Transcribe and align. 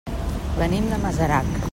Venim 0.61 0.89
de 0.95 0.99
Masarac. 1.05 1.53